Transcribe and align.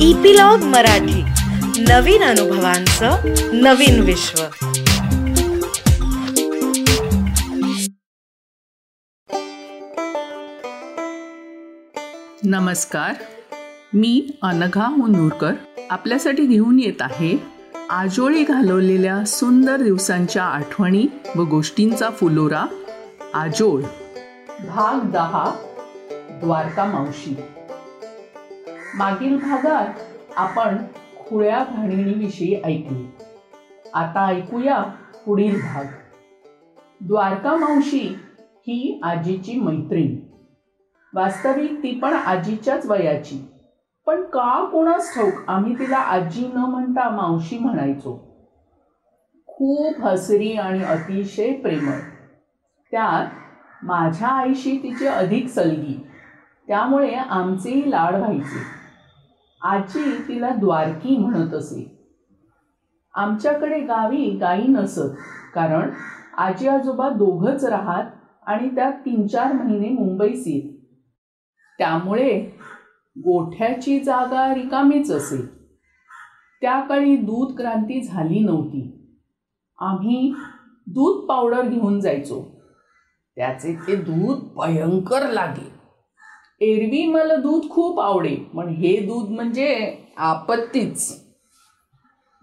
Epilogue 0.00 0.58
Marathi. 0.58 1.22
नवीन 1.82 2.22
अनुभवांचं 2.22 3.16
नवीन 3.52 4.00
विश्व. 4.00 4.42
नमस्कार. 12.44 13.14
मी 13.94 14.30
अनघा 14.42 14.88
मुनूरकर. 14.88 15.52
आपल्यासाठी 15.90 16.46
घेऊन 16.46 16.80
येत 16.80 17.02
आहे 17.02 17.42
आजोळी 17.90 18.44
घालवलेल्या 18.44 19.24
सुंदर 19.24 19.76
दिवसांच्या 19.76 20.44
आठवणी 20.44 21.06
व 21.36 21.42
गोष्टींचा 21.42 22.10
फुलोरा 22.10 22.64
आजोळ. 23.34 23.82
भाग 24.66 25.10
दहा 25.10 25.56
द्वारका 26.44 26.84
मावशी. 26.84 27.36
मागील 28.96 29.38
भागात 29.40 29.86
आपण 30.36 30.76
खुळ्या 31.16 31.64
घाणीविषयी 31.70 32.54
ऐकली 32.64 33.06
आता 33.94 34.26
ऐकूया 34.26 34.82
पुढील 35.26 35.60
भाग. 35.60 35.84
द्वारका 37.00 37.56
मावशी 37.56 38.16
ही 38.38 39.00
आजीची 39.02 39.60
मैत्रीण. 39.60 40.16
वास्तविक 41.14 41.72
ती 41.82 41.98
पण 41.98 42.12
आजीच्याच 42.12 42.86
वयाची. 42.86 43.48
पण 44.06 44.22
का 44.22 44.64
कोणाच 44.64 45.14
ठाऊक 45.14 45.32
आम्ही 45.48 45.78
तिला 45.78 45.98
आजी 45.98 46.46
न 46.46 46.58
म्हणता 46.58 47.08
मावशी 47.08 47.58
म्हणायचो. 47.58 48.36
खूप 49.46 50.00
हसरी 50.00 50.52
आणि 50.52 50.84
अतिशय 50.84 51.52
प्रेमळ. 51.52 51.98
त्यात 52.90 53.26
माझ्या 53.82 54.28
आईशी 54.28 54.78
तिची 54.82 55.06
अधिक 55.06 55.48
सलगी. 55.48 56.06
त्यामुळे 56.68 57.14
आमचेही 57.14 57.90
लाड 57.90 58.14
व्हायचे. 58.14 58.85
आजी 59.66 60.18
तिला 60.28 60.48
द्वारकी 60.48 61.16
म्हणत 61.16 61.54
असे. 61.54 61.98
आमच्याकडे 63.14 63.80
गावी 63.80 64.30
गाई 64.30 64.66
नसत 64.66 65.16
कारण 65.54 65.90
आजी 66.38 66.68
आजोबा 66.68 67.08
दोघंच 67.08 67.64
राहत 67.64 68.10
आणि 68.46 68.68
त्या 68.68 68.90
तीन 68.90 69.26
चार 69.26 69.52
महिने 69.52 69.88
मुंबईस 69.88 70.44
येत 70.46 70.72
त्यामुळे 71.78 72.58
गोठ्याची 73.18 74.00
जागा 74.00 74.54
रिकामीच 74.54 75.10
असे. 75.10 75.42
त्या 76.60 76.80
काळी 76.80 77.16
दूध 77.16 77.56
क्रांती 77.56 78.02
झाली 78.02 78.38
नव्हती. 78.38 79.10
आम्ही 79.78 80.34
दूध 80.86 81.28
पावडर 81.28 81.62
घेऊन 81.62 82.00
जायचो. 82.00 82.44
त्याचे 83.36 83.76
ते 83.86 83.96
दूध 83.96 84.38
भयंकर 84.56 85.30
लागे. 85.30 85.75
एरवी 86.60 87.06
मला 87.06 87.34
दूध 87.36 87.68
खूप 87.70 88.00
आवडे 88.00 88.34
पण 88.54 88.68
हे 88.68 88.96
दूध 88.96 89.30
म्हणजे 89.30 89.96
आपत्तीच. 90.16 91.22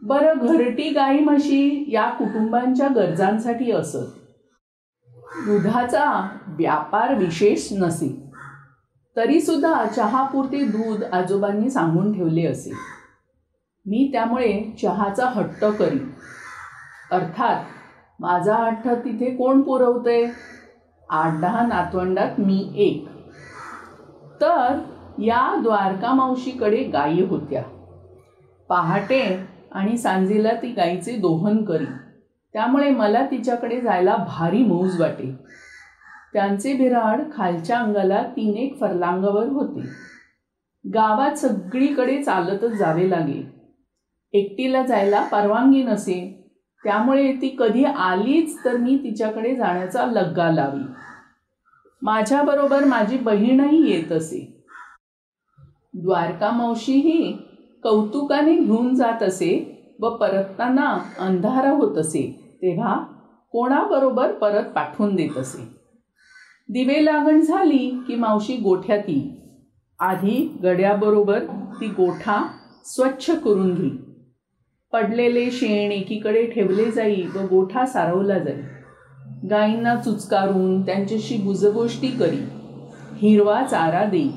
बरं 0.02 0.46
घरटी 0.46 0.90
गाई 0.90 1.20
म्हशी 1.20 1.86
या 1.88 2.10
कुटुंबांच्या 2.10 2.88
गरजांसाठी 2.88 3.72
असत. 3.72 4.20
दुधाचा 5.46 6.06
व्यापार 6.48 7.14
विशेष 7.16 7.68
नसे 7.72 8.08
तरीसुद्धा 9.16 9.86
चहापुरते 9.86 10.64
दूध 10.66 11.04
आजोबांनी 11.04 11.70
सांगून 11.70 12.14
ठेवले 12.14 12.46
असे 12.46 12.72
मी 13.86 14.10
त्यामुळे 14.12 14.52
चहाचा 14.82 15.28
हट्ट 15.30 15.66
करी 15.80 16.00
अर्थात 17.12 17.64
माझा 18.20 18.56
हट्ट 18.56 18.88
तिथे 19.06 19.36
कोण 19.36 19.62
पुरवते 19.62 20.24
आठ 21.10 21.40
दहा 21.42 21.66
नातवंडात 21.68 22.40
मी 22.40 22.74
एक. 22.76 23.13
तर 24.42 24.80
या 25.20 25.60
द्वारका 25.62 26.14
मावशीकडे 26.14 26.84
गायी 26.84 27.26
होत्या. 27.26 27.64
पहाटे 28.70 29.48
आणि 29.72 29.98
सांजेला 29.98 30.54
ती 30.54 30.68
गायीचे 30.68 31.16
दोहन 31.16 31.66
करी. 31.66 31.86
त्यामुळे 32.54 32.90
मला 32.90 33.26
तिच्याकडे 33.26 33.82
जायला 33.82 34.16
भारी 34.16 34.58
मौज 34.58 35.02
वाटे. 35.02 35.36
त्यांचे 36.34 36.74
बिराड 36.74 37.22
खालच्या 37.34 37.80
अंगाला 37.80 38.24
तीन 38.24 38.58
एक 38.58 38.80
फरलांगावर 38.80 39.48
होते. 39.48 39.82
गावात 40.94 41.32
सगळीकडे 41.32 42.24
चालतच 42.24 42.72
जावे 42.72 43.10
लागे. 43.10 43.54
एकटीला 44.34 44.82
जायला 44.82 45.24
परवानगी 45.24 45.84
नसे 45.84 46.50
त्यामुळे 46.84 47.34
ती 47.34 47.56
कधी 47.60 47.84
आलीच 47.84 48.66
तर 48.66 48.78
मी 48.78 48.98
तिच्याकडे 48.98 49.56
जाण्याचा 49.56 50.06
लग्गा 50.06 50.52
लावी. 50.52 50.84
माझ्याबरोबर 52.04 52.84
माझी 52.84 53.18
बहीणही 53.18 53.92
येत 53.92 54.12
असे. 54.12 54.40
द्वारका 55.94 56.50
मावशीही 56.52 57.32
कौतुकाने 57.84 58.56
घेऊन 58.56 58.94
जात 58.96 59.24
असे 59.24 59.52
व 60.00 60.10
परतताना 60.10 60.88
अंधारा 61.20 61.70
होत 61.70 61.98
असे 61.98 62.22
तेव्हा 62.62 62.96
कोणाबरोबर 63.54 64.32
परत 64.32 64.64
पाठवून 64.64 65.16
देत 65.16 65.38
असे. 65.38 65.64
दिवे 66.70 67.04
लागण 67.06 67.42
झाली 67.42 67.90
की 68.08 68.16
मावशी 68.16 68.58
गोठ्यात 68.58 69.04
येई 69.08 69.30
आधी 70.00 70.60
गड्याबरोबर 70.64 71.40
ती 71.82 71.88
गोठा 71.88 72.42
स्वच्छ 72.86 73.32
करून 73.32 73.74
घेई 73.74 73.90
पडलेले 74.94 75.50
शेण 75.52 75.92
एकीकडे 75.92 76.46
ठेवले 76.46 76.92
जाई 76.92 77.22
व 77.36 77.46
गोठा 77.48 77.86
सारवला 77.86 78.38
जाई 78.38 78.62
गायींना 79.50 79.96
चुचकारून 79.96 80.86
त्यांच्याशी 80.86 81.38
गुजगोष्टी 81.38 82.08
करी. 82.08 82.40
हिरवा 83.16 83.64
चारा 83.64 84.06
देई. 84.06 84.30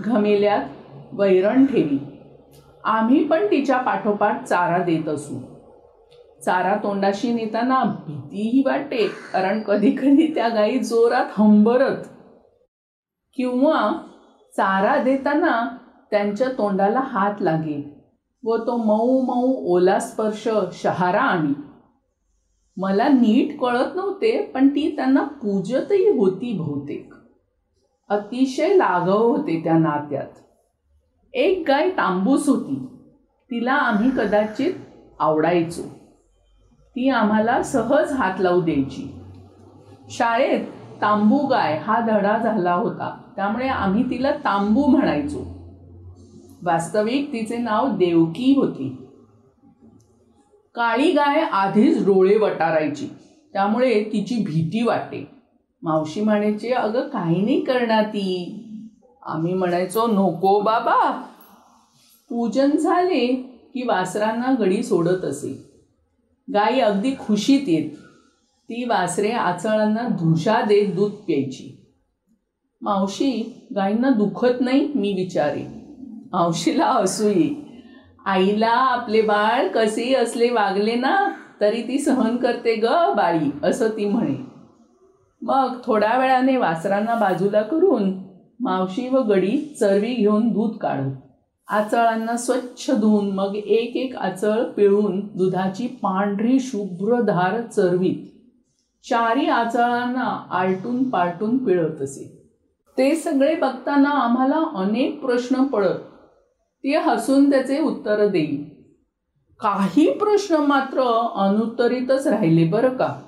घमेल्यात 0.00 0.64
वैरण 1.12 1.66
ठेवी. 1.66 1.98
आम्ही 2.84 3.24
पण 3.24 3.46
तिच्या 3.46 3.78
पाठोपाठ 3.78 4.44
चारा 4.44 4.78
देत 4.78 5.08
असू. 5.08 5.38
चारा 6.44 6.76
तोंडाशी 6.82 7.32
नेताना 7.32 7.84
भीतीही 7.84 8.62
वाटते 8.66 9.08
कारण 9.32 9.60
कधी 9.60 9.90
कधी 9.90 10.34
त्या 10.34 10.48
गायी 10.48 10.78
जोरात 10.78 11.24
हंबरत. 11.38 11.96
किंवा 13.36 13.92
चारा 14.56 15.02
देताना 15.02 15.76
त्यांच्या 16.10 16.48
तोंडाला 16.48 17.00
हात 17.00 17.34
लागे 17.40 18.00
व 18.44 18.56
तो 18.56 18.76
मऊ 18.76 19.20
मऊ 19.20 19.74
ओला 19.74 19.98
स्पर्श 19.98 20.48
शहारा 20.72 21.20
आणि. 21.20 21.52
मला 22.78 23.08
नीट 23.08 23.60
कळत 23.60 23.96
नव्हते 23.96 24.42
पण 24.42 24.68
ती 24.68 24.96
त्यांना 24.96 25.22
पूजतही 25.22 26.08
होती 26.08 26.52
बहुतेक. 26.52 27.12
अतिशय 28.08 28.74
लाघव 28.74 29.36
होते 29.36 29.64
त्या 29.64 29.78
नात्यात. 29.78 30.26
एक 31.34 31.64
गाय 31.68 31.90
तांबूस 31.90 32.48
होती. 32.48 32.86
तिला 33.50 33.72
आम्ही 33.72 34.10
कदाचित 34.10 34.72
आवडायचो. 35.18 35.82
ती 36.96 37.08
आम्हाला 37.08 37.62
सहज 37.62 38.12
हात 38.12 38.40
लावू 38.40 38.60
द्यायची. 38.60 39.14
शाळेत 40.10 40.66
तांबू 41.00 41.38
गाय 41.38 41.78
हा 41.78 42.00
धडा 42.00 42.38
झाला 42.38 42.74
होता. 42.74 43.22
त्यामुळे 43.36 43.68
आम्ही 43.68 44.10
तिला 44.10 44.30
तांबू 44.30 44.86
म्हणायचो. 44.86 45.44
वास्तविक 46.62 47.32
तिचे 47.32 47.56
नाव 47.56 47.96
देवकी 47.96 48.54
होती. 48.56 49.07
काळी 50.78 51.10
गाय 51.10 51.40
आधीच 51.40 52.06
डोळे 52.06 52.38
वटारायची. 52.38 53.08
त्यामुळे 53.52 54.04
तिची 54.04 54.34
भीती 54.34 54.82
वाटते. 54.82 55.28
मावशी 55.82 56.20
म्हणायची 56.20 56.72
अगं 56.72 57.08
काही 57.08 57.42
नाही 57.42 57.60
करणार 57.60 58.04
ती. 58.04 58.54
आम्ही 59.26 59.54
म्हणायचो 59.54 60.06
नको 60.06 60.60
बाबा. 60.60 61.22
पूजन 62.30 62.70
झाले 62.70 63.26
की 63.74 63.82
वासरांना 63.82 64.54
गडी 64.60 64.82
सोडत 64.82 65.24
असे. 65.24 65.64
गाई 66.54 66.80
अगदी 66.80 67.10
खुशीत 67.10 67.68
येत. 67.68 67.90
ती 68.68 68.84
वासरे 68.84 69.30
आचळांना 69.30 70.08
धुशा 70.08 70.60
देत 70.60 70.94
दूध 70.94 71.10
प्यायची. 71.10 71.86
मावशी 72.80 73.62
गाईंना 73.74 74.10
दुखत 74.10 74.60
नाही 74.60 74.92
मी 74.94 75.12
विचारे 75.12 75.62
मावशीला 76.32 76.86
असू 76.86 77.28
येईल. 77.28 77.67
आईला 78.28 78.70
आपले 78.70 79.20
बाळ 79.22 79.68
कसे 79.68 80.12
असले 80.14 80.48
वागले 80.50 80.94
ना 80.94 81.16
तरी 81.60 81.82
ती 81.82 81.98
सहन 81.98 82.36
करते 82.36 82.74
ग 82.74 82.86
बाळी 83.16 83.50
असं 83.62 83.88
ती 83.88 84.04
म्हणे. 84.04 84.34
मग 85.42 85.78
थोड्या 85.84 86.18
वेळाने 86.18 86.56
वासरांना 86.56 87.14
बाजूला 87.14 87.62
करून 87.62 88.12
मावशी 88.60 89.08
व 89.08 89.22
गडी 89.22 89.56
चरवी 89.80 90.14
घेऊन 90.14 90.48
दूध 90.48 90.76
काढू 90.76 91.10
आचळांना 91.68 92.36
स्वच्छ 92.36 92.90
धुवून 92.90 93.30
मग 93.30 93.54
एक 93.56 93.96
एक 93.96 94.16
आचळ 94.16 94.62
पिळून 94.76 95.20
दुधाची 95.34 95.86
पांढरी 96.02 96.58
शुभ्रधार 96.60 97.60
चरवीत. 97.60 98.24
चारी 99.04 99.46
आचळांना 99.46 100.28
आलटून 100.50 101.08
पालटून 101.10 101.56
पिळत 101.64 102.02
असे. 102.02 102.24
ते 102.98 103.14
सगळे 103.16 103.54
बघताना 103.54 104.10
आम्हाला 104.10 104.62
अनेक 104.74 105.20
प्रश्न 105.20 105.64
पडत 105.64 106.07
ती 106.84 106.94
हसून 106.94 107.50
त्याचे 107.50 107.80
उत्तर 107.80 108.26
देईल. 108.26 108.64
काही 109.60 110.18
प्रश्न 110.18 110.56
मात्र 110.56 111.00
अनुत्तरितच 111.34 112.26
राहिले 112.26 112.64
बरं 112.64 112.88
का? 112.88 113.20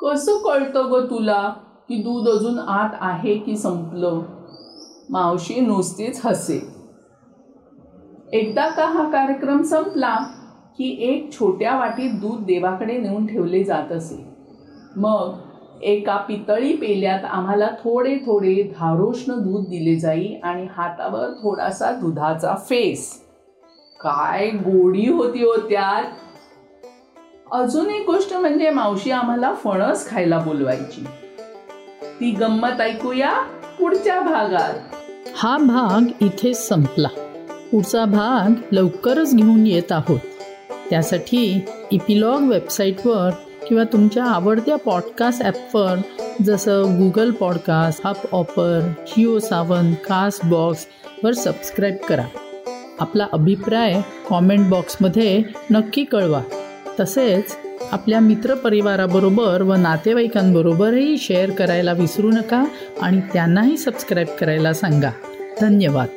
कसं 0.00 0.32
कळतं 0.38 0.90
ग 0.90 1.10
तुला 1.10 1.48
की 1.88 1.94
दूध 1.94 2.28
अजून 2.28 2.58
आत 2.58 2.88
आहे 3.00 3.38
की 3.38 3.56
संपलं? 3.56 4.22
मावशी 5.10 5.60
नुसतीच 5.60 6.26
हसे. 6.26 6.68
एकदा 8.32 8.68
का 8.68 8.86
हा 8.86 9.10
कार्यक्रम 9.10 9.62
संपला 9.62 10.16
की 10.78 10.96
एक 11.00 11.32
छोट्या 11.32 11.76
वाटीत 11.78 12.10
दूध 12.10 12.44
देवाकडे 12.44 12.98
नेऊन 12.98 13.26
ठेवले 13.26 13.64
जात 13.64 13.92
असे. 13.92 14.24
मग 14.96 15.34
एका 15.82 16.16
पितळी 16.16 16.76
पेल्यात 16.76 17.24
आम्हाला 17.30 17.66
थोडे 17.66 18.16
थोडे 18.16 18.72
धारोष्ण 18.78 19.32
दूध 19.32 19.64
दिले 19.64 19.98
जाई 19.98 20.34
आणि 20.42 20.66
हातावर 20.76 21.28
थोडासा 21.42 21.92
दुधाचा 21.92 22.54
फेस. 22.54 23.22
काय 24.00 24.50
गोडी 24.50 25.10
होती 25.10 25.44
हो 25.44 25.56
त्यात? 25.56 26.04
अजून 27.52 27.90
एक 27.90 28.06
गोष्ट 28.06 28.34
म्हणजे 28.34 28.70
मावशी 28.70 29.10
आम्हाला 29.10 29.54
फणस 29.54 30.08
खायला 30.08 30.38
बोलवायची. 30.38 31.04
ती 32.20 32.30
गंमत 32.30 32.80
ऐकूया 32.80 33.32
पुढच्या 33.78 34.20
भागात. 34.20 34.74
हा 35.36 35.58
भाग 35.58 36.24
इथे 36.24 36.54
संपला. 36.54 37.08
पुढचा 37.72 38.04
भाग 38.04 38.74
लवकरच 38.74 39.36
घेऊन 39.36 39.66
येत 39.66 39.92
आहोत. 39.92 40.20
त्यासाठी 40.90 41.64
इपिलॉग 41.90 42.42
वेबसाईटवर 42.42 43.30
किंवा 43.68 43.84
तुमच्या 43.84 44.24
आवडत्या 44.24 44.76
पॉडकास्ट 44.76 45.42
ॲपवर 45.42 45.96
जसं 46.44 46.82
गुगल 46.98 47.30
पॉडकास्ट 47.30 48.06
हप 48.06 48.34
ऑपर 48.34 48.92
जिओ 49.06 49.38
सावन 49.38 49.94
कास्ट 49.94 50.44
बॉक्सवर 50.44 51.32
सबस्क्राईब 51.32 51.96
करा. 52.08 52.24
आपला 53.00 53.26
अभिप्राय 53.32 54.00
कॉमेंट 54.28 54.70
बॉक्समध्ये 54.70 55.42
नक्की 55.70 56.04
कळवा. 56.04 56.42
तसेच 57.00 57.56
आपल्या 57.92 58.20
मित्रपरिवाराबरोबर 58.20 59.62
व 59.62 59.74
नातेवाईकांबरोबरही 59.74 61.18
शेअर 61.18 61.50
करायला 61.50 61.92
विसरू 61.92 62.30
नका 62.30 62.64
आणि 63.02 63.20
त्यांनाही 63.32 63.78
सबस्क्राईब 63.78 64.28
करायला 64.40 64.72
सांगा. 64.72 65.10
धन्यवाद. 65.60 66.08